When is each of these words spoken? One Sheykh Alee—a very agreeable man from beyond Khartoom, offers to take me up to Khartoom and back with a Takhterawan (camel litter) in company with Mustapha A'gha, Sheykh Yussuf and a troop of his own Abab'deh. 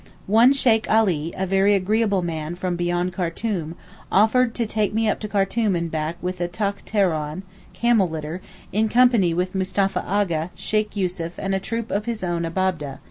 One 0.25 0.51
Sheykh 0.51 0.87
Alee—a 0.89 1.45
very 1.45 1.75
agreeable 1.75 2.23
man 2.23 2.55
from 2.55 2.75
beyond 2.75 3.13
Khartoom, 3.13 3.75
offers 4.11 4.51
to 4.53 4.65
take 4.65 4.95
me 4.95 5.07
up 5.07 5.19
to 5.19 5.27
Khartoom 5.27 5.75
and 5.75 5.91
back 5.91 6.17
with 6.23 6.41
a 6.41 6.47
Takhterawan 6.47 7.43
(camel 7.73 8.07
litter) 8.09 8.41
in 8.73 8.89
company 8.89 9.31
with 9.35 9.53
Mustapha 9.53 9.99
A'gha, 10.07 10.49
Sheykh 10.55 10.95
Yussuf 10.97 11.33
and 11.37 11.53
a 11.53 11.59
troop 11.59 11.91
of 11.91 12.05
his 12.05 12.23
own 12.23 12.45
Abab'deh. 12.47 12.97